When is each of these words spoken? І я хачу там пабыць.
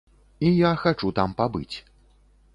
І 0.47 0.53
я 0.59 0.71
хачу 0.85 1.11
там 1.21 1.37
пабыць. 1.43 1.75